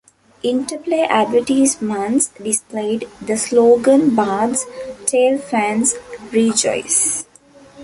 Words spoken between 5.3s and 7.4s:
Fans Rejoice!